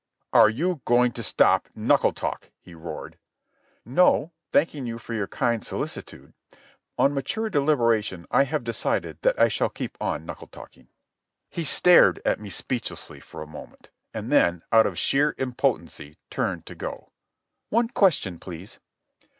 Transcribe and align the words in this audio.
"Are 0.33 0.49
you 0.49 0.81
going 0.85 1.11
to 1.11 1.21
stop 1.21 1.69
knuckle 1.75 2.11
talk?" 2.11 2.49
he 2.59 2.73
roared. 2.73 3.19
"No, 3.85 4.31
thanking 4.51 4.87
you 4.87 4.97
for 4.97 5.13
your 5.13 5.27
kind 5.27 5.63
solicitude. 5.63 6.33
On 6.97 7.13
mature 7.13 7.51
deliberation 7.51 8.25
I 8.31 8.45
have 8.45 8.63
decided 8.63 9.19
that 9.21 9.39
I 9.39 9.47
shall 9.47 9.69
keep 9.69 9.95
on 10.01 10.25
knuckle 10.25 10.47
talking." 10.47 10.87
He 11.51 11.63
stared 11.63 12.19
at 12.25 12.39
me 12.39 12.49
speechlessly 12.49 13.19
for 13.19 13.43
a 13.43 13.47
moment, 13.47 13.91
and 14.11 14.31
then, 14.31 14.63
out 14.71 14.87
of 14.87 14.97
sheer 14.97 15.35
impotency, 15.37 16.17
turned 16.31 16.65
to 16.65 16.73
go. 16.73 17.11
"One 17.69 17.87
question, 17.89 18.39
please." 18.39 18.79